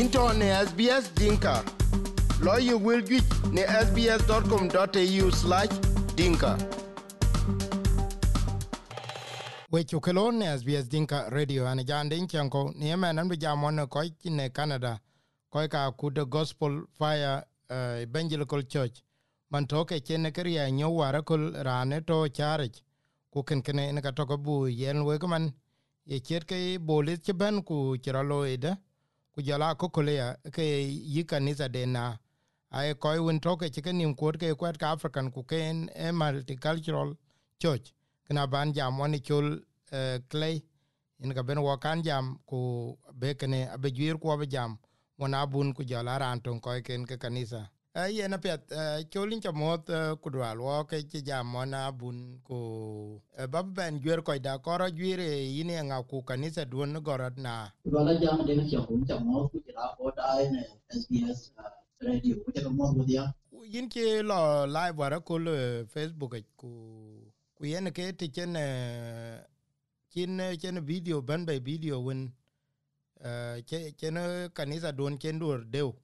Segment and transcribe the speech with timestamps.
[0.00, 1.62] into ne SBS Dinka.
[2.42, 5.68] Lawyer will get ne sbs.com.au slash
[6.16, 6.58] dinka.
[9.70, 11.66] we chukelo ne SBS Dinka Radio.
[11.68, 15.00] Ane jande inchanko ni ema nan bi jamon ko ne Canada.
[15.50, 19.02] Koi ka ku the Gospel Fire uh, Evangelical Church.
[19.50, 20.42] Man to ke chen ke
[20.72, 22.82] nyo wara kul rane to charich.
[23.32, 25.52] Ku ken ken ne ka to ko bu yen we man.
[26.04, 28.76] Ye chet ke bolit che ban ku chiralo ida
[29.34, 30.62] ku jala ko ke
[31.14, 32.16] yi kanisa de na
[32.70, 36.10] ai ko win to ke ke nim ko ke kwat ka African ku ken e
[36.10, 37.16] multicultural
[37.58, 37.92] church.
[38.26, 39.60] Kana ban jam woni chul
[39.92, 40.62] uh, clay.
[41.20, 44.78] In ka ben wo kan jam ku be kene abe jwir ku jam.
[45.18, 49.38] Wona bun ku jala ran ton ko ken ke kanisa Eh, yen apiath eh, cholin
[49.40, 52.56] ca moth eh, ku dual wɔke ci jam mɔn abun ku
[53.52, 55.20] ba bɛn juer kɔcda kɔrɔ juiir
[55.56, 57.70] yin eŋa ku kanisa duon ni gɔrɔt na.
[57.86, 59.06] Luala jam den ca kun
[63.72, 65.44] yin ci lɔ live wara kol
[65.86, 66.70] facebook ku
[67.54, 68.54] ku yen ke ti cen
[70.10, 72.32] cin cen video bɛn bɛ video wen
[73.68, 75.94] cen kanisa duon cen duor deu.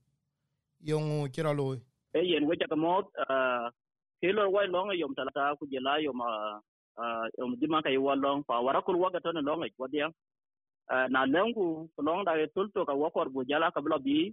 [0.85, 1.79] Yong chira loy
[2.15, 3.07] e yen we chaka mot
[4.21, 6.21] ke lo wai long yom tala ta ku jela yom
[7.39, 10.09] yom dima kai wa long pa wara kul gato ton long ai wadia
[11.15, 14.33] na lengu long da tul to ka wakor bu jala ka blo bi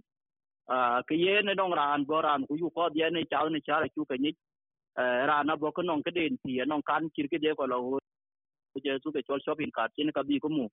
[1.08, 3.88] ke ye ne dong ran bo ran ku yu ko dia ne chao ne chara
[3.94, 4.32] chu ka ni
[5.30, 7.78] ra na bo ko nong ke den ti non kan kir ke de ko lo
[8.72, 10.66] ku je su ke chol shopping cart chin ka bi ko mu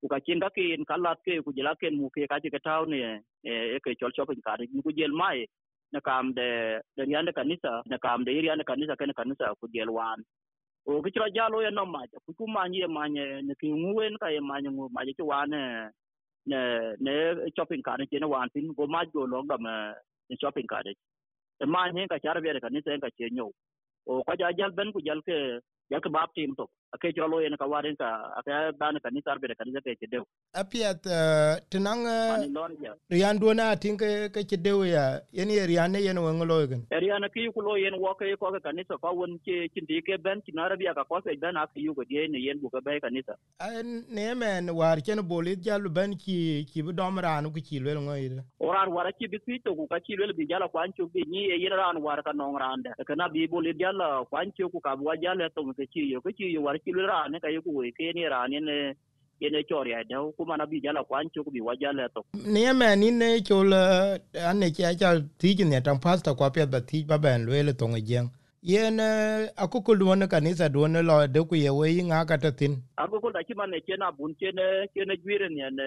[0.00, 2.60] ku ka chin ka kin ka lat ke ku jela ken mu ke ka ke
[2.66, 3.00] taw ne
[3.44, 5.46] e ke chol chopin ka ni ku jel mai
[5.92, 6.48] na kam de
[6.96, 10.20] de yande kanisa na kam de yande kanisa ken kanisa ku jel wan.
[10.86, 13.68] O ki chira jalo ye no ma ku ku ma ni ma ne ne ki
[13.82, 15.62] nguen ka ye ma ni ma je wan ne
[16.50, 16.60] ne
[17.00, 17.14] ne,
[17.56, 18.48] shopping cart ne wan.
[18.54, 19.74] Tin go ma go lo ga ma
[20.30, 20.86] ne shopping cart.
[21.62, 23.48] E, ma ne ka char be kanisa ka che nyu
[24.06, 25.36] o ka ja jal ben ku jal ke
[25.90, 28.08] jal ke bap tim to ake chiro lo yen ka warin ka
[28.38, 30.24] ake ban ka ni tarbe ka ni ke ke dew
[30.54, 31.02] apiat
[31.70, 32.76] tinang pani lon
[33.10, 35.20] rian duona tin ke ke ke dew ya.
[35.32, 38.14] Yen ye rian ne yen wen lo gen area na ki ku lo yen wo
[38.14, 41.04] ke ko ka ni so ka won ke kin di ke ben kin arabia ka
[41.04, 43.34] ko se ben ak yu go die ne yen bu ka be ka ni sa
[44.18, 48.00] ne men war chen bolit jal ben ki ki bu dom ran ku ki lo
[48.00, 51.24] ngoi orar wara ki bi tu ku ka ki lo bi jala kwan chu bi
[51.26, 52.90] ni yen ran war ka nong ran de.
[53.06, 56.20] Ka na bi bolit jala kwan chu ku ka bu jala to ke ki yo
[56.20, 58.94] ke ki yo war ki lo ka yo ku ke ni rane ne
[59.40, 62.98] yene chori ya da kuma na bi jala kwan chu bi wajala to ne men
[63.00, 63.72] ni ne chol
[64.48, 67.72] ane cha cha ti ne tam pasta kwa pet ba ti ba ben lo le
[67.72, 68.28] to ngeng
[68.74, 68.98] yen
[69.64, 72.74] akokol duon kanisa duon lo de ku ye we nga ka tin.
[72.98, 75.86] Akokol da kima ne kena bun kene kene gwire ne ne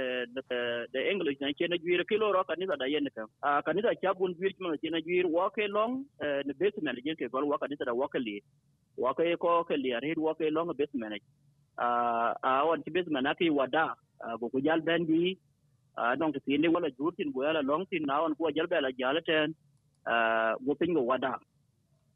[0.94, 4.34] de english ne kene gwire kilo ro kanisa da yen ka a kanisa cha bun
[4.38, 7.94] gwire kima kene gwire wa ke long ne basement ne ke gol wa kanisa da
[7.94, 8.38] wa ke li.
[8.98, 11.16] Wa ke ko ke li ari wa ke long basement
[11.78, 11.88] a
[12.44, 13.86] a wan ti basement aki wada
[14.40, 15.38] go ku jal ben bi
[16.20, 19.22] non ti ne wala jurtin go yala long tin na wan ku jal bela jala
[19.30, 19.56] ten
[20.66, 21.34] go pin go wada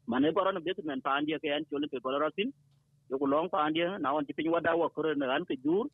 [0.08, 2.52] mane goro no basement pa andia ke an chole pe goro tin
[3.10, 5.86] yo ko long pa andia na on tipin wada wa kore na an ke jur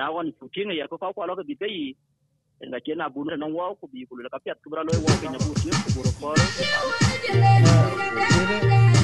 [0.00, 1.94] na on putin ya ko ko lo ke bi kai
[2.70, 5.28] nga chena bu na wa ko bi ko ka pet ko bra lo wa ke
[5.34, 6.36] na bu tin ko bro ko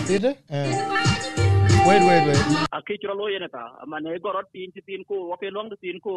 [0.09, 0.33] dide
[1.89, 2.47] wait wait wait.
[2.77, 6.01] A ke chro lo yene ta mane goro tin tin ko wa ke long tin
[6.07, 6.15] ko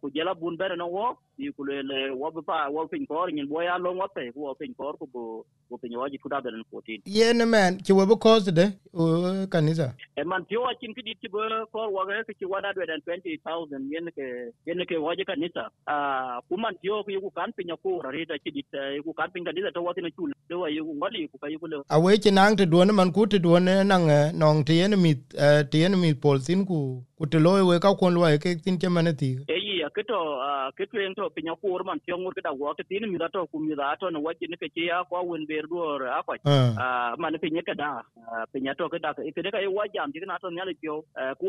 [0.00, 3.48] ku jela bun bere no wo ti ku le wo ba wo pin kor nyin
[3.48, 6.28] bo ya lo wo pe wo pin ko ku bo wo pin wo ji ku
[6.28, 9.94] da beren 14 yen men ki we ko de o kanisa?
[10.16, 11.38] E man tio kin ki kidi ti bo
[11.72, 14.26] kor wo ga ki wa da 20000 yen ke
[14.66, 15.68] yen ke wo ji kanisa.
[15.86, 18.66] A ku man ti tio ku ku kan pin ko ra ri da ki dit
[19.04, 21.58] ku kan pin kanisa to wo no chu le wa yu ngoli ku ka yu
[21.62, 21.82] le.
[21.88, 25.14] A we ti nang te ne man ku te ne nang nong ti yen mi
[25.70, 28.78] ti yen mi pol sin ku ku te lo we ka kon lo ke tin
[28.78, 30.18] ke man ti e yi ke to
[31.18, 34.20] to pinyo kur man tyo ngur kita wo tin mi da to mi da no
[34.20, 38.02] wa jin ke ya ko wen ber duor a man pinyo ke da
[38.78, 41.02] to ke da e ka e wa jam ti na to nyale tyo
[41.38, 41.46] ku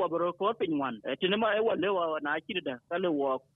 [0.60, 0.96] pin wan.
[1.06, 1.76] Eh, tin ma e wa
[2.22, 3.10] na chi da ka le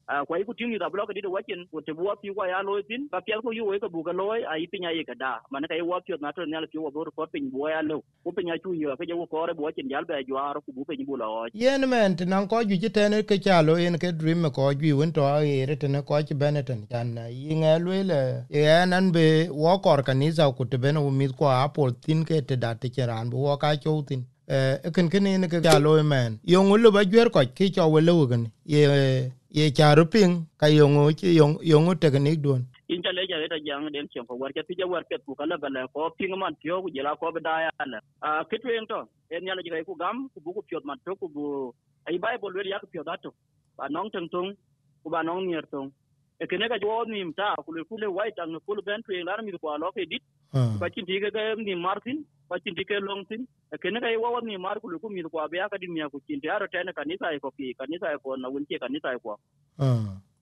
[0.08, 3.08] ah, kwa iku tingi da blog dido wakin ko te pi wa ya lo tin
[3.12, 6.02] ba pi ko yuwe ko buga lo ai pi nya ye kada man ka yuwa
[6.06, 8.96] pi na to ne pi wo bor pin bua ya lo ko pin chu yo
[8.96, 11.02] ke wo ko re chin yal be jwa ro ku bu pin
[11.54, 13.62] yen men tan ko ju jiten ke cha
[14.56, 18.86] ko ju won to ere tene ko ci beneten kan yi nge le le ye
[18.86, 22.74] nan be wo kor kanisa ku te ben mi ko apol tin ke te da
[22.76, 26.64] te ran bo ka chu tin e ken ken ne ke ga lo men yo
[26.64, 31.12] ngul ba jwer ko ki cho we lo gen ye ye charu ping ka yongo
[31.20, 34.62] chi yong yongo teknik don in ta leja eta jang den chen ko war ke
[34.68, 37.72] tije war pet ku kala bala ko ping man tyo ku jela ko beda ya
[37.94, 39.00] la a kitu to
[39.32, 41.46] en yala jiga ku gam ku bu ku pyot man to ku bu
[42.08, 43.34] ai bible wer yak pyot ato
[43.78, 44.50] ba nong teng tong
[45.04, 45.92] ku ba nong nier tong.
[46.42, 49.02] E kene ka jo ni mta ku le ku le white ang ku le ben
[49.06, 50.24] tu lar mi ku alo ke dit.
[50.80, 53.48] Ba chin tige ga ni martin ba chin tige long tin.
[53.74, 56.02] E kene ka wa ni mar ku le ku mi ku abia ka din mi
[56.12, 59.40] ku chin ti aro tene kanisa ko ki kanisa ko na wun ti kanisa ko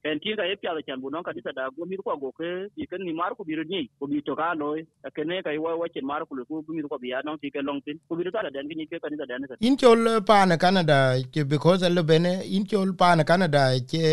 [0.04, 2.86] en tinga ga epia chan bu non kanisa da go mi ko go ke bi
[2.92, 4.80] ken ni mar ku biru ni ko bi to ka loy
[5.16, 7.48] ke ne kai wa wa chen mar ku ku mi ko bi ya non ti
[7.56, 7.98] ke long tin.
[8.08, 11.00] Ku bi ta da den ni ke kanisa den ka in chol pa na canada
[11.34, 14.04] ke because le bene in chol pa na canada ke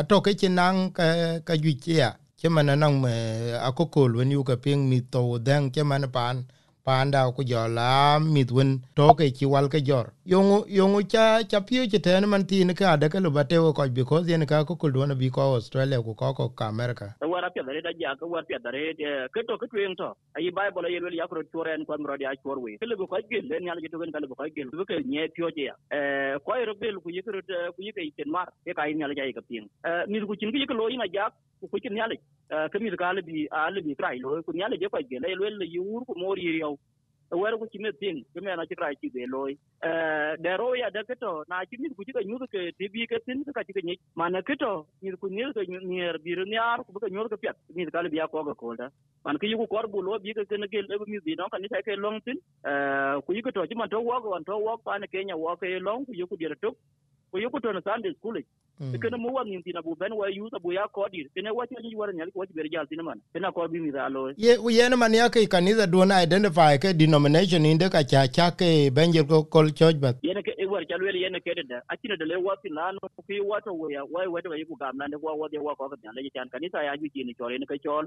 [0.00, 1.06] atoke ke nang ka
[1.48, 2.10] ka ju ya
[2.40, 3.12] ke mana nang me
[3.68, 6.36] akokol wen yu ka ping mi to den ke mana pan
[6.88, 10.06] panda ku jola mitwen toke ki wal ke jor.
[10.32, 14.28] Yongu yongu cha cha pio che ten man tin ka de ka lubate ko because
[14.28, 17.14] yen ka ko kul don bi ko australia ku ko ko ka america.
[17.22, 18.94] E wara pia dare da ja ka war pia dare
[19.34, 20.08] ke to ke tuen to.
[20.36, 23.68] Ai bible ye wel yakro choren ko mro dia chor we kele ko gel len
[23.68, 25.74] yalla jitu kan ko gel ke nye pio je ya.
[25.92, 27.42] E ko ro bel ku yikro
[27.76, 30.52] ku yike iten mar ke ka yin yalla ja ka pin e mi ku chin
[30.52, 31.28] ki ko ina ja
[31.60, 32.16] ku ku chin yalla
[32.72, 35.36] ke mi ka le bi ali bi krai lo ku yalla je ko gel e
[35.44, 36.77] wel yur ku mor yiriyo
[37.30, 39.52] wer ku ci ting ke me na chi krai chi be loy
[40.44, 43.06] de ro ya de keto na ci mi ku ci ka nyu ke ti bi
[43.06, 46.44] ke tin ka chi ke ni mana keto mi ku ni ke ni bi ru
[46.52, 48.88] nyar ku ka nyu ke pet mi ka le biya ko ga ko da
[49.24, 51.48] man ki yu kor bu lo bi ke ke ne ke le mi bi no
[51.52, 52.38] ka ni ke long tin
[53.26, 55.56] ku ke to ci man to wo ko to wo pa ne ke nya wo
[55.56, 56.72] ke long ku yu ku dir to
[57.32, 58.40] ku ku to na sunday school
[58.78, 61.66] kene mu wan nin tina bu ben wa yu bu ya ko dir kene wa
[61.96, 63.20] war nyal ko ber jal tin man.
[63.34, 66.78] Kene ko bi mi da lo ye u ne man ya ke kanisa na identify
[66.78, 69.70] ke denomination inde ka cha cha ke benje ko kol
[70.00, 71.80] but yene ke e war cha wel yene ke da.
[71.90, 74.96] Akina de le wa na no ku wa to wa wa wa to ku gam
[74.96, 77.34] na de wa wa de wa ko ka ne le chan kanisa ya ju ni
[77.34, 78.06] chore ne ke chol.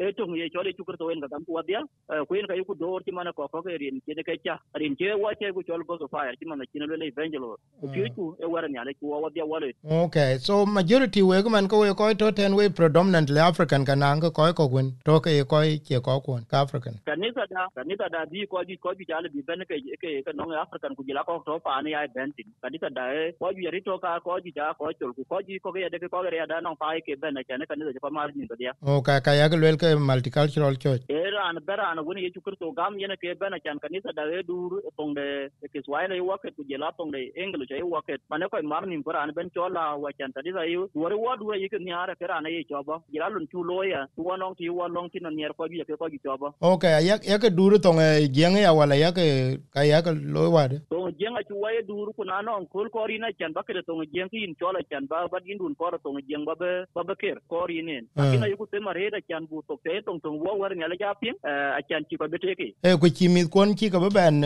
[0.00, 1.82] E to ye chole chu ko en ga gam wa dia
[2.26, 4.58] ku en ka yu ku do ti man ko ko ke rin ke ke cha.
[4.74, 7.86] Rin ke wa che ku chol go so fire ti man kina le evangelo ku
[8.16, 11.94] ku e war nyal ku wa dia wa Okay, so majority we man ko we
[11.94, 16.20] ko to ten we predominantly African kanang ko ko wen to ke ko ke ko
[16.20, 16.98] kun ka African.
[17.06, 20.32] Kanisa da kanisa da di ko bi ko bi jale bi ben ke ke ke
[20.34, 22.46] no African ku jila ko to pa ni ai bentin.
[22.62, 25.40] Kanisa da e ko bi ri to ka ko bi da ko chul ku ko
[25.46, 28.10] bi ko ke de ko ke da no pa ke ben ke ne kanisa ko
[28.10, 28.72] mar ni dia.
[28.82, 31.02] Okay, ka ya ke ke multicultural church.
[31.08, 34.22] Era an bera an woni ye chukur to gam yene ke ben kan kanisa da
[34.28, 38.00] e dur tong de ke swahili wa ke ku jila tong de english e wa
[38.02, 41.14] ke mane ko mar ni ko an ben chola wa chan tadi sa yu wore
[41.14, 44.06] wa duwe yik ni ara kera na ye chobo gira lun chu loya.
[44.16, 46.52] Wa long ti wa long ti na nier ko bi ke ko ju cho ba
[46.60, 47.98] okay ya ya ke duru tong
[48.32, 51.54] jeng ya wala ya ke ka ya ke lo wa de to jeng a chu
[51.56, 54.28] wa ye duru ku na no kul ko ri na chan ba ke to jeng
[54.30, 57.14] ki in chola chan ba ba din dun ko to jeng ba be ba be
[57.14, 60.20] ker ko ri nen akina yu ku te mare da chan bu to te tong
[60.20, 62.74] tong wa war ngala ja pin a chan chi ko be te ki.
[62.82, 64.42] E ku chi mi kon chi ka ba ben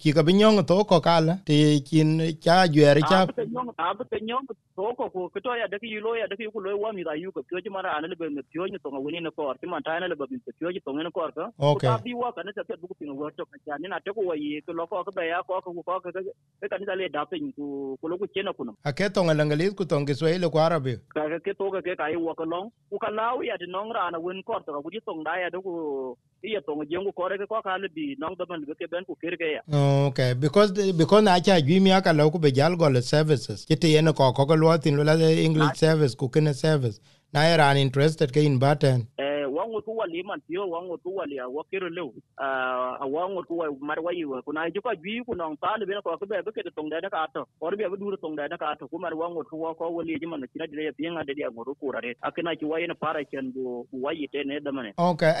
[0.00, 1.38] chi ka bi nyong to ko kala.
[1.44, 4.54] Ti kin cha jwer cha be nyong to
[4.96, 7.04] ko ko ko to ya da ki lo ya da ki ku lo wa mi
[7.04, 9.52] da yu ko pyo mara an le be me pyo ni to ngoni ne ko
[9.60, 10.24] ti man ta na le be
[10.58, 12.94] pyo ni to ngene ko ko okay ta bi wa ka ne ta bu ku
[13.00, 15.10] pin wo to ka ja ni na te ko wa yi ko lo ko ko
[15.12, 18.08] be ya ko ko ko ko ke ka ni da le da pe ku ko
[18.08, 20.96] lo ku chena kuno a ke to ngala ngali ku to ngi swahili ku arabi
[21.14, 22.66] ka ke to ke ka yi wa ko long.
[22.90, 25.36] Ku ka law ya de nong ra na wen ko to ku ti to da
[25.42, 28.86] ya da ku iya tong jengu kore ke ko kale bi nong da man ke
[28.90, 29.62] ben ku kir ke ya.
[30.08, 33.64] Okay because because na cha gi mi aka lo ku be jal go services.
[33.64, 35.02] Kiti ene ko ko lo tin lo
[35.48, 37.00] english service ku kene service.
[37.32, 41.88] Na era interested ke in button eh wango tuwa liman tiyo wango tuwa liya wakiro
[41.88, 46.42] lew ah, ah, wango tuwa marwa yiwa kuna jiko jwi kuna tali bena kwa kebe
[46.42, 50.18] kete tongda da kato or be duro tongda da kato kuma wango tuwa ko wali
[50.18, 53.86] jima na kira dire pinga de dia ngoro kurare akina ki waye para ken bo
[53.92, 55.32] waye te ne da mane okay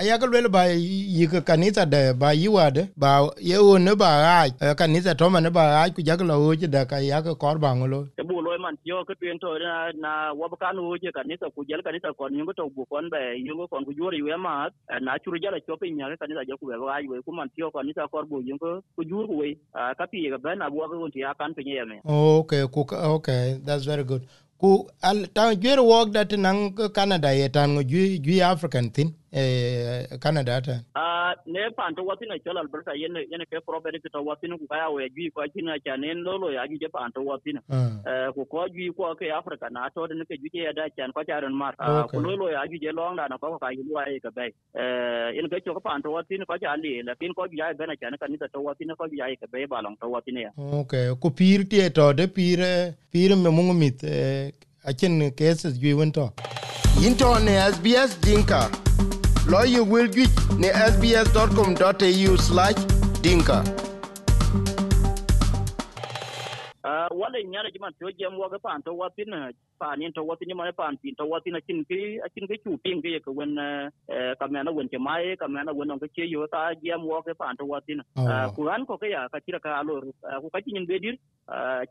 [0.52, 5.50] ba yika kanisa de ba yiwa de ba ye ne ba ai kanisa to mane
[5.50, 8.08] ba ai ku la o da ka ya ko kor ba ngolo.
[8.18, 9.38] E bu man tiyo ke tuen
[10.00, 14.22] na wabkan o kanisa ku kanisa kon yungo to bu kon be yungo kon jori
[14.26, 14.54] we ma
[15.06, 18.10] na churu jala chope nya kanisa jo ku be ga we ku man tio kanisa
[18.10, 19.54] kor bu yungo ku jur we
[19.98, 23.42] ka pi ga ben abu ga won ti akan pe ye me okay ku okay
[23.64, 24.26] that's very good.
[24.60, 24.70] Ku
[25.10, 26.60] al ta jwer wok dat nang
[26.98, 32.28] canada ye tan ju ju african tin eh canada ta ah ne pan to watin
[32.44, 32.92] chola alberta?
[32.94, 36.50] Yen yen ke property to watin ku kaya we gi ko china cha ne lolo
[36.50, 40.24] ya gi pan to watin eh ku ko gi ko ke africa na to ne
[40.28, 41.72] ke gi ya da chan ko cha ron mar
[42.12, 44.52] ku lolo ya gi je long da na ko ka yu wa e ka be
[44.76, 47.72] eh in ke ko pan to watin ko cha li la pin ko gi ya
[47.72, 50.08] be na chan ka ni to watin ko gi ya ke be ba long to
[50.08, 51.08] watin ya okay.
[51.22, 52.60] Ku pir tie to de pir
[53.12, 54.04] pir me mungu mit
[54.84, 56.28] achen cases jwi won to
[57.06, 58.68] into ne SBS Dinka
[59.46, 63.62] lo ye wel juic ne sbs.com.au/dinka
[67.10, 69.30] wale nyara jiman to jem waga pan to watin
[69.80, 73.02] pan yin to watin ma pan pin to watin akin ki akin ki chu pin
[73.02, 73.56] ki ko wen
[74.38, 76.70] ka mena wen ke mai ka mena wen ko che yo ta
[77.10, 78.02] waga pan to watin
[78.54, 80.00] ku an ko ka ya ka tira ka alo
[80.42, 81.16] ku ka bedir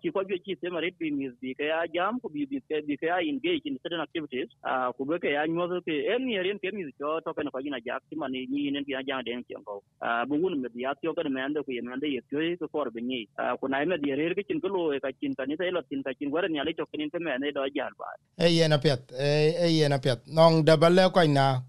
[0.01, 2.59] ki ko bi ki se mare bi mis bi ka ya jam ku bi bi
[2.69, 3.39] ka bi ka in
[3.83, 4.49] certain activities
[4.97, 5.43] ku be ka ya
[5.87, 8.83] ke en ni ke mi to to ka ko gina jak ti man ni nen
[8.85, 9.83] ki ya den ki ko.
[10.27, 12.89] Bu me ya tyo ka me ande ku ye me ande ye tyo ko kor
[12.91, 13.27] bi ni
[13.59, 14.69] ku na me di rer ki kin ko
[15.01, 17.31] ka kin ka ni sai lo tin ka war ni ale to kin ke me
[17.39, 18.07] ne do jar ba.
[18.37, 21.61] E yena pet e yena pet nong da balle ko na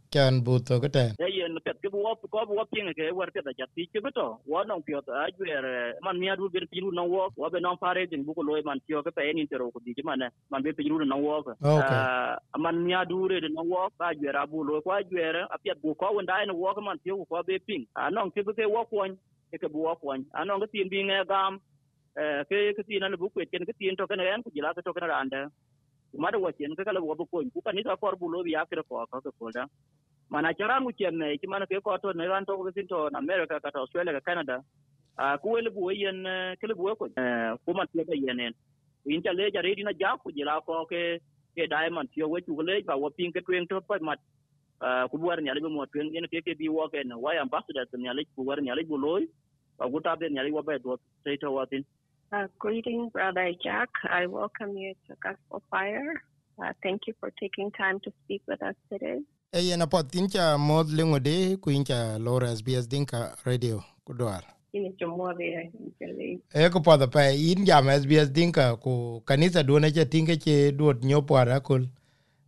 [0.45, 1.05] bu to te.
[1.19, 4.39] E yen pet ke bu ko bu ke war pet da ti ke to.
[4.47, 7.77] Wa nong pet a jwer man mi adu ber piru no wo wa be non
[7.77, 10.21] pare din bu ko lo man ti ke pe ni tero ko di man
[10.51, 11.43] man be piru no wo
[12.59, 15.95] man mi adu re no wo ka jwer abu lo ko jwer a pet bu
[15.95, 17.87] ko wanda ne wo man ti ko be ping.
[17.97, 19.07] A nong ke ke wo ko
[19.53, 21.61] ke bu wo ko a nong ke tin bi nge gam
[22.49, 24.83] ke ke tin na bu ko ken ke tin to ken ne ku jila ke
[24.85, 25.41] to ke na ande
[26.19, 29.21] mada wachen ka kala wabu ko ku kan ita kor bulo ya kira ko ka
[29.39, 29.67] ko da
[30.31, 32.87] mana chara mu chen ne ki mana ke ko to ne ran to ko tin
[32.87, 34.61] to america ka to australia ka canada.
[35.19, 36.25] A ku le bu yen
[36.61, 37.09] kele bu ko
[37.65, 38.53] ku man te ka yenen
[39.07, 41.21] in ta le jare dina ja ku jila ko ke
[41.57, 42.09] ke diamond.
[42.15, 44.21] Yo we ku le ba wa pin ke twen to pa mat.
[45.11, 47.87] Ku buar ni ale mo twen yen ke ke bi wo ke no wa ambassador
[47.97, 49.25] ni ale ku war ni ale bu loy
[49.79, 50.01] ba ku
[50.31, 51.85] ni ale wa ba do sai to watin
[52.33, 53.91] Uh, greeting, Brother Jack.
[54.09, 56.17] I welcome you to Gospel Fire.
[56.57, 59.21] Uh, thank you for taking time to speak with us today.
[59.53, 64.43] Hey, na pot tincha mod lingo de kuincha Laura SBS Dinka Radio kudwar.
[64.75, 65.71] Ini chumode
[66.55, 70.73] E ko pada pa in jam SBS Dinka ko kanisa do na che tinga che
[70.73, 71.85] duot nyopo ara kul.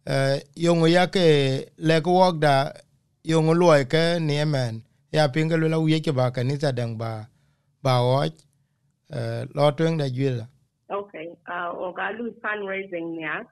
[0.06, 2.72] Uh, yongo yake leko wok da
[3.24, 7.28] yongo luoy ke ni emen ya pinga lula uye ke ba kanisa dang ba
[7.82, 8.53] ba wach uh,
[9.10, 10.06] lo twen da.
[10.90, 11.28] Okay.
[11.48, 13.44] Uh, Ogalu fundraising niya.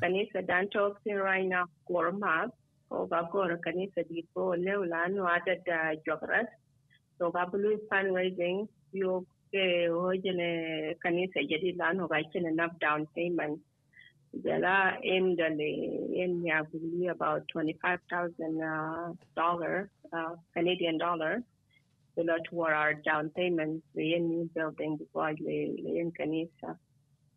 [0.00, 2.50] Kanisa danto sin right now gorma.
[2.90, 6.46] Oga gora kanisa dito leula no ada da jogras.
[7.18, 13.60] So gabulu fundraising yo ke hojene kanisa jadi lan oga chen enough down payment.
[14.44, 16.62] Jala aimed in ya
[17.10, 21.42] about twenty five thousand uh, dollar uh, Canadian dollar.
[22.50, 25.46] Toward our down payment, the new building before the
[26.00, 26.76] in kanisa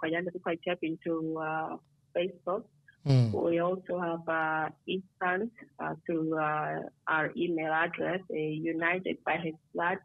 [0.00, 1.76] Kaya la kaya tap into uh,
[2.14, 2.64] Facebook.
[3.06, 3.30] Mm.
[3.32, 9.54] We also have uh, e-funds uh, through uh, our email address, uh, united by his
[9.72, 9.98] blood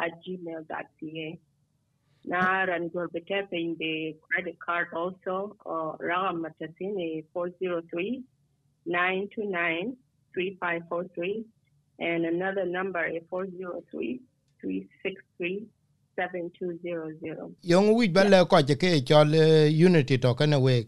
[0.00, 1.38] at gmail.ca.
[2.24, 8.22] Now, be tapping the credit card also, uh, Ram Matasini 403
[8.86, 9.96] 929
[10.34, 11.44] 3543,
[12.00, 14.20] and another number is 403
[14.60, 15.66] 363
[16.16, 17.56] 7200.
[17.62, 20.86] Yung wi ba le ko ke chol eh, unity to kana we.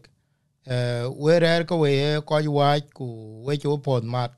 [0.67, 4.31] Eh we rer ko we ko wa ku we chu pod mat.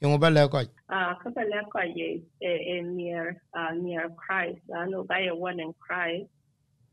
[0.00, 0.62] Yung ba le ko.
[0.90, 4.58] Uh, Kabalaka is uh, near uh, near Christ.
[4.74, 6.26] I know by one in Christ.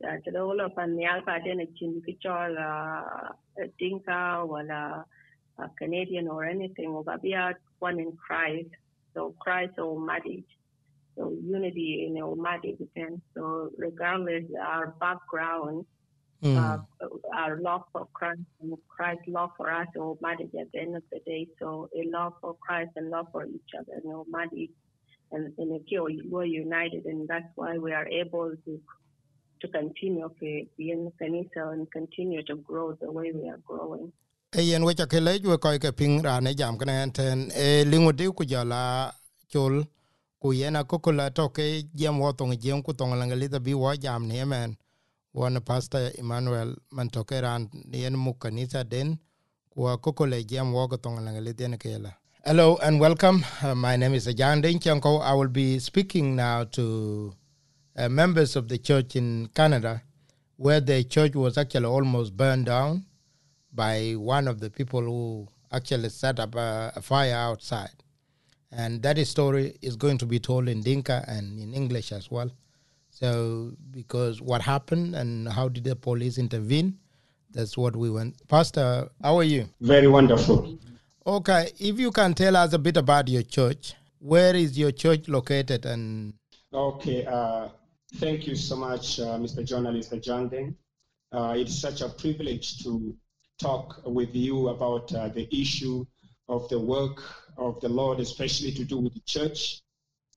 [0.04, 3.34] Uh, to the whole of an yalpa then a chin picture uh,
[3.80, 6.90] Dinka or uh, Canadian or anything.
[6.90, 7.36] Or be
[7.80, 8.70] one in Christ.
[9.14, 10.46] So Christ or marriage.
[11.18, 13.22] So unity in marriage depends.
[13.36, 15.86] So regardless our background,
[16.44, 16.56] Mm.
[16.56, 20.16] uh, our love for Christ and Christ's love for us and we're
[20.62, 21.48] at the end of the day.
[21.58, 24.70] So a love for Christ and love for each other and married
[25.32, 25.82] and, and
[26.30, 28.80] we're united and that's why we are able to
[29.62, 34.14] to continue to be in Kanisa and continue to grow the way we are growing.
[34.56, 37.50] E yen we cha ke le we ko ke ping ra ne jam kana ten
[37.58, 39.12] e lingo de ku jala
[39.52, 39.84] chol
[40.48, 44.24] ku yena kokula to ke jem wo tong jem ku tong lang li bi jam
[44.28, 47.68] ne pastor Emmanuel man to ke ran
[48.16, 49.20] mu kanisa den
[49.70, 52.12] ku wo tong lang li den ke la
[52.46, 53.44] Hello and welcome.
[53.62, 55.20] Uh, my name is Ajan Denchanko.
[55.22, 57.34] I will be speaking now to
[57.98, 60.02] uh, members of the church in Canada,
[60.56, 63.04] where the church was actually almost burned down
[63.74, 67.98] by one of the people who actually set up a, a fire outside.
[68.72, 72.52] And that story is going to be told in Dinka and in English as well.
[73.10, 77.00] So, because what happened and how did the police intervene?
[77.52, 78.48] That's what we went.
[78.48, 79.70] Pastor, how are you?
[79.82, 80.78] Very wonderful.
[81.26, 85.28] Okay, if you can tell us a bit about your church, where is your church
[85.28, 85.86] located?
[85.86, 86.34] And
[86.74, 87.70] okay, uh,
[88.16, 89.66] thank you so much, uh, Mr.
[89.66, 90.76] Journalist Jangden.
[91.32, 93.16] Uh, it's such a privilege to
[93.60, 96.06] talk with you about uh, the issue
[96.48, 97.24] of the work
[97.58, 99.82] of the Lord, especially to do with the church.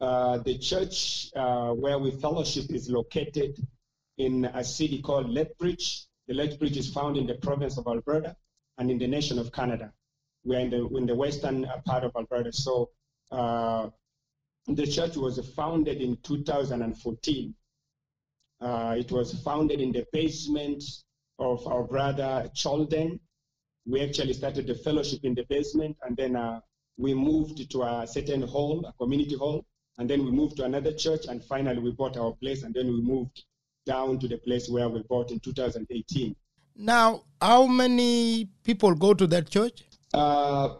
[0.00, 3.58] Uh, the church uh, where we fellowship is located
[4.16, 6.06] in a city called Lethbridge.
[6.26, 8.36] The Lethbridge is found in the province of Alberta
[8.78, 9.92] and in the nation of Canada.
[10.44, 12.52] We're in the, in the western uh, part of Alberta.
[12.52, 12.90] So
[13.30, 13.90] uh,
[14.66, 17.54] the church was founded in 2014.
[18.60, 20.82] Uh, it was founded in the basement
[21.38, 23.18] of our brother Cholden.
[23.86, 26.60] We actually started the fellowship in the basement, and then uh,
[27.00, 29.64] we moved to a certain hall, a community hall,
[29.98, 32.88] and then we moved to another church, and finally we bought our place, and then
[32.88, 33.44] we moved
[33.86, 36.36] down to the place where we bought in 2018.
[36.76, 39.82] Now, how many people go to that church?
[40.12, 40.74] Uh,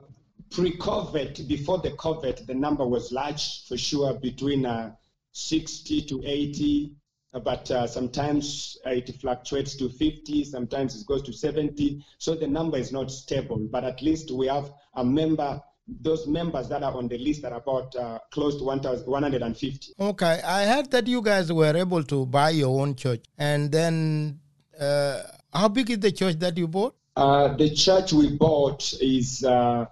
[0.50, 4.92] pre-COVID, before the COVID, the number was large for sure, between uh,
[5.32, 6.96] 60 to 80
[7.32, 12.04] but uh, sometimes it fluctuates to 50, sometimes it goes to 70.
[12.18, 15.62] So the number is not stable, but at least we have a member.
[16.00, 19.92] Those members that are on the list are about uh, close to 150.
[19.98, 24.40] Okay, I heard that you guys were able to buy your own church, and then
[24.78, 26.94] uh, how big is the church that you bought?
[27.16, 29.84] Uh, the church we bought is uh,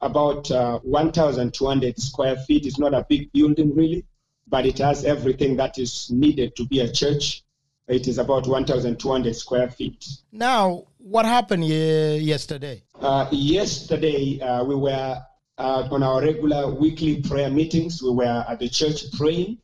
[0.00, 2.66] about uh, 1,200 square feet.
[2.66, 4.04] It's not a big building, really
[4.52, 7.42] but it has everything that is needed to be a church.
[7.88, 10.06] It is about 1,200 square feet.
[10.30, 12.84] Now, what happened yesterday?
[13.00, 15.20] Uh, yesterday, uh, we were
[15.58, 18.00] uh, on our regular weekly prayer meetings.
[18.00, 19.58] We were at the church praying.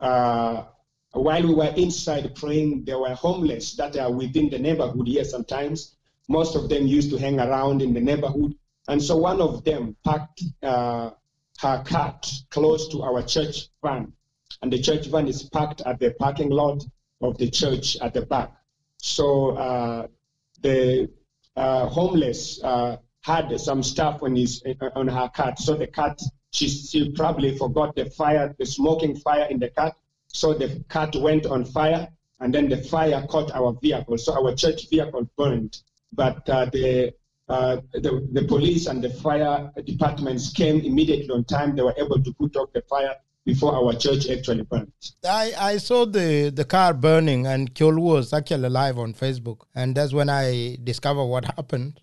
[0.00, 0.64] Uh,
[1.12, 5.94] while we were inside praying, there were homeless that are within the neighborhood here sometimes.
[6.28, 8.54] Most of them used to hang around in the neighborhood.
[8.88, 11.10] And so one of them packed uh,
[11.60, 14.12] her cart close to our church van.
[14.60, 16.84] And the church van is parked at the parking lot
[17.20, 18.52] of the church at the back.
[18.98, 20.06] So uh,
[20.62, 21.10] the
[21.56, 24.62] uh, homeless uh, had some stuff on his
[24.94, 25.58] on her cart.
[25.58, 26.20] So the cart,
[26.52, 29.94] she, she probably forgot the fire, the smoking fire in the cart.
[30.28, 32.08] So the cart went on fire,
[32.40, 34.18] and then the fire caught our vehicle.
[34.18, 35.78] So our church vehicle burned.
[36.12, 37.14] But uh, the
[37.48, 41.76] uh, the, the police and the fire departments came immediately on time.
[41.76, 44.92] They were able to put out the fire before our church actually burned.
[45.24, 49.62] I, I saw the, the car burning and Kyol was actually live on Facebook.
[49.74, 52.00] And that's when I discovered what happened.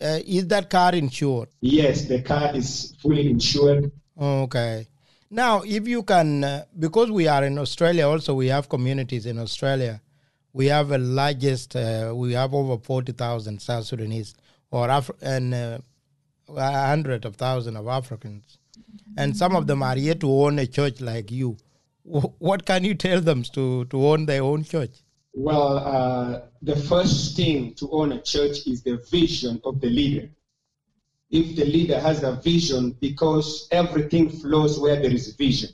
[0.00, 1.48] Uh, is that car insured?
[1.60, 3.92] Yes, the car is fully insured.
[4.18, 4.86] Okay.
[5.30, 9.38] Now, if you can, uh, because we are in Australia, also we have communities in
[9.38, 10.00] Australia.
[10.52, 14.34] We have the largest, uh, we have over 40,000 South Sudanese
[14.70, 15.78] or Af- and uh,
[16.56, 18.58] a hundred of thousands of Africans,
[19.16, 21.56] and some of them are yet to own a church like you.
[22.02, 25.02] What can you tell them to to own their own church?
[25.32, 30.28] Well, uh, the first thing to own a church is the vision of the leader.
[31.30, 35.70] If the leader has a vision, because everything flows where there is vision.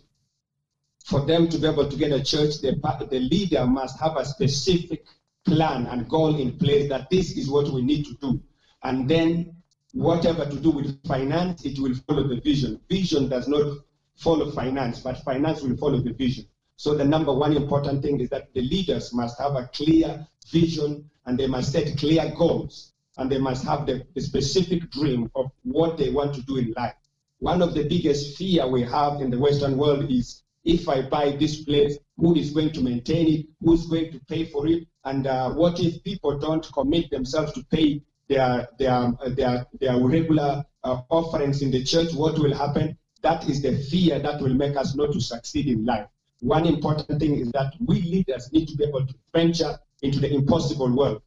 [1.06, 2.72] For them to be able to get a church, the,
[3.10, 5.06] the leader must have a specific
[5.46, 8.42] plan and goal in place that this is what we need to do
[8.86, 9.55] and then
[9.96, 12.78] whatever to do with finance, it will follow the vision.
[12.90, 13.78] Vision does not
[14.16, 16.46] follow finance, but finance will follow the vision.
[16.76, 21.10] So the number one important thing is that the leaders must have a clear vision
[21.24, 25.50] and they must set clear goals and they must have the, the specific dream of
[25.62, 26.94] what they want to do in life.
[27.38, 31.30] One of the biggest fear we have in the Western world is if I buy
[31.30, 33.46] this place, who is going to maintain it?
[33.64, 34.86] Who's going to pay for it?
[35.04, 40.64] And uh, what if people don't commit themselves to pay their, their, their, their regular
[40.84, 42.96] uh, offerings in the church, what will happen?
[43.22, 46.06] That is the fear that will make us not to succeed in life.
[46.40, 50.32] One important thing is that we leaders need to be able to venture into the
[50.32, 51.22] impossible world.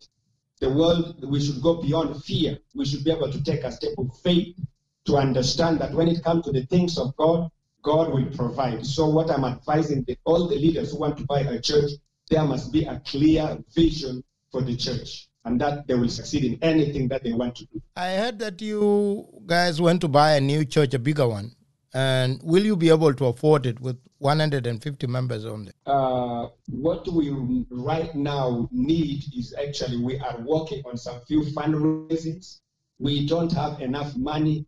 [0.59, 2.59] The world, we should go beyond fear.
[2.75, 4.55] We should be able to take a step of faith
[5.05, 7.49] to understand that when it comes to the things of God,
[7.81, 8.85] God will provide.
[8.85, 11.91] So, what I'm advising the, all the leaders who want to buy a church,
[12.29, 16.59] there must be a clear vision for the church, and that they will succeed in
[16.61, 17.81] anything that they want to do.
[17.95, 21.51] I heard that you guys went to buy a new church, a bigger one.
[21.93, 25.71] And will you be able to afford it with 150 members only?
[25.85, 32.59] Uh, what we right now need is actually we are working on some few fundraisings.
[32.99, 34.67] We don't have enough money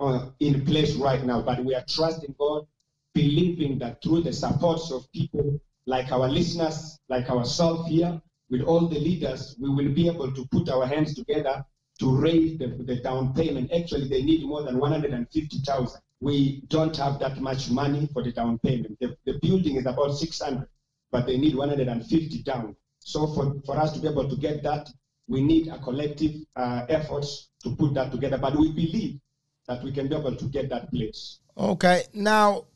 [0.00, 2.66] uh, in place right now, but we are trusting God,
[3.12, 8.86] believing that through the supports of people like our listeners, like ourselves here, with all
[8.86, 11.64] the leaders, we will be able to put our hands together
[11.98, 13.72] to raise the, the down payment.
[13.72, 16.00] Actually, they need more than 150,000.
[16.20, 18.98] We don't have that much money for the down payment.
[19.00, 20.68] The, the building is about 600,
[21.10, 22.76] but they need 150 down.
[22.98, 24.90] So for, for us to be able to get that,
[25.28, 28.36] we need a collective uh, efforts to put that together.
[28.36, 29.18] But we believe
[29.66, 31.38] that we can be able to get that place.
[31.56, 32.02] Okay.
[32.12, 32.66] Now,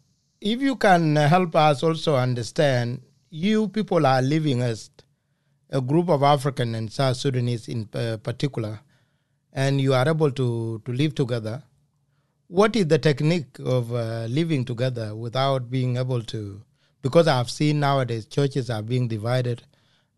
[0.41, 4.91] if you can help us also understand, you people are living as
[5.71, 8.81] a group of African and South Sudanese in uh, particular,
[9.53, 11.63] and you are able to, to live together.
[12.49, 16.63] What is the technique of uh, living together without being able to?
[17.03, 19.63] Because I've seen nowadays churches are being divided,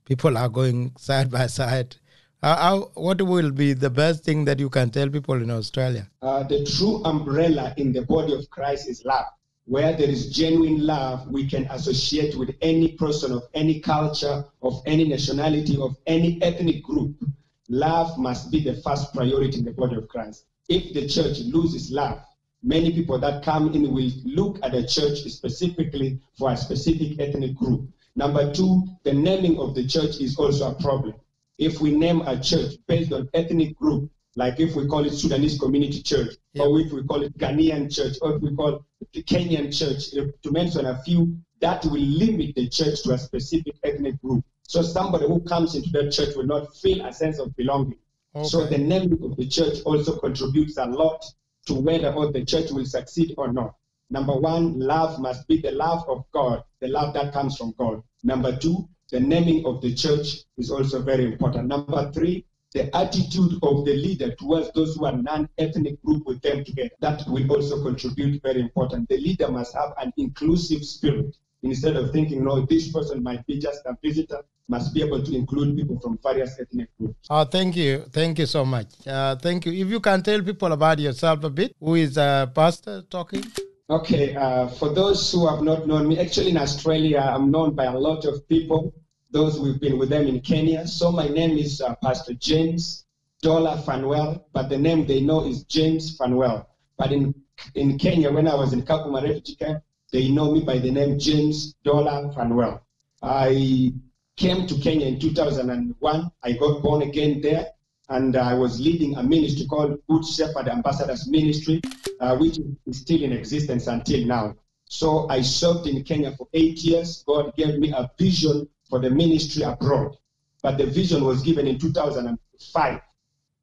[0.05, 1.97] people are going side by side.
[2.43, 6.09] Uh, how, what will be the best thing that you can tell people in Australia?
[6.23, 9.25] Uh, the true umbrella in the body of Christ is love.
[9.69, 14.81] Where there is genuine love, we can associate with any person of any culture, of
[14.87, 17.23] any nationality, of any ethnic group.
[17.69, 20.47] Love must be the first priority in the body of Christ.
[20.71, 22.23] If the church loses love,
[22.63, 27.55] many people that come in will look at the church specifically for a specific ethnic
[27.55, 27.91] group.
[28.17, 31.13] Number two, the naming of the church is also a problem.
[31.59, 35.59] If we name a church based on ethnic group, like if we call it Sudanese
[35.59, 36.65] Community Church, Yeah.
[36.65, 40.11] or if we call it Ghanaian Church, or if we call it the Kenyan Church,
[40.43, 44.45] to mention a few, that will limit the church to a specific ethnic group.
[44.63, 47.99] So somebody who comes into that church will not feel a sense of belonging.
[48.45, 51.25] So the naming of the church also contributes a lot
[51.67, 53.75] to whether or the church will succeed or not.
[54.11, 58.03] Number one, love must be the love of God, the love that comes from God.
[58.23, 61.67] Number two, the naming of the church is also very important.
[61.67, 66.65] Number three, the attitude of the leader towards those who are non-ethnic group with them
[66.65, 66.91] together.
[67.01, 69.09] That will also contribute very important.
[69.09, 71.37] The leader must have an inclusive spirit.
[71.63, 75.35] Instead of thinking, no, this person might be just a visitor, must be able to
[75.35, 77.27] include people from various ethnic groups.
[77.31, 78.05] Oh, thank you.
[78.13, 78.89] Thank you so much.
[79.07, 79.73] Uh, thank you.
[79.73, 83.43] If you can tell people about yourself a bit, who is a pastor talking?
[83.91, 87.87] Okay, uh, for those who have not known me, actually in Australia, I'm known by
[87.87, 88.93] a lot of people,
[89.31, 90.87] those who've been with them in Kenya.
[90.87, 93.05] So my name is uh, Pastor James
[93.43, 96.67] Dollar Fanwell, but the name they know is James Fanwell.
[96.97, 97.35] But in,
[97.75, 101.19] in Kenya, when I was in Kakuma refugee camp, they know me by the name
[101.19, 102.81] James Dollar Fanwell.
[103.23, 103.93] I
[104.37, 106.31] came to Kenya in 2001.
[106.43, 107.67] I got born again there,
[108.09, 111.83] and I was leading a ministry called Good Shepherd Ambassadors Ministry,
[112.21, 114.57] uh, which is still in existence until now.
[114.89, 117.23] So I served in Kenya for eight years.
[117.27, 120.17] God gave me a vision for the ministry abroad,
[120.63, 123.01] but the vision was given in 2005.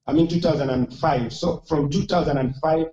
[0.08, 1.34] I mean 2005.
[1.34, 2.86] So from 2005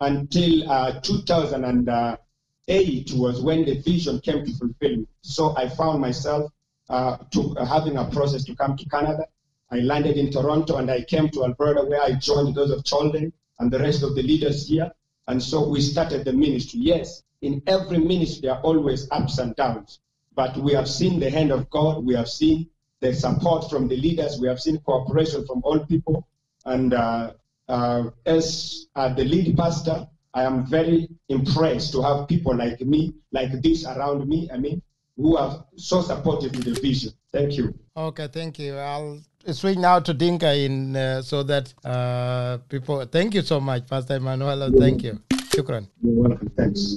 [0.00, 5.08] until uh, 2008 was when the vision came to fulfillment.
[5.22, 6.52] So I found myself
[6.88, 9.26] uh, to uh, having a process to come to Canada.
[9.70, 13.32] I landed in Toronto and I came to Alberta where I joined those of Cholden
[13.58, 14.92] and the rest of the leaders here.
[15.26, 16.80] And so we started the ministry.
[16.80, 20.00] Yes, in every ministry there are always ups and downs,
[20.34, 22.04] but we have seen the hand of God.
[22.04, 22.68] We have seen
[23.00, 24.38] the support from the leaders.
[24.40, 26.26] We have seen cooperation from all people.
[26.64, 27.32] And uh,
[27.68, 33.14] uh, as uh, the lead pastor, I am very impressed to have people like me,
[33.32, 34.50] like this around me.
[34.52, 34.82] I mean,
[35.16, 37.12] who are so supportive with the vision.
[37.32, 37.74] Thank you.
[37.96, 38.76] Okay, thank you.
[38.76, 39.20] I'll
[39.52, 43.04] switch now to Dinka in uh, so that uh, people.
[43.06, 44.72] Thank you so much, Pastor Emmanuel.
[44.76, 45.20] Thank you.
[45.54, 45.88] Shukran.
[46.02, 46.50] You're welcome.
[46.56, 46.96] Thanks.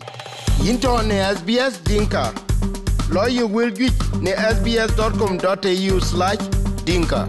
[0.66, 2.34] into ne SBS Dinka.
[3.10, 7.26] lo ye wilgic ne sbs.com.au/dinka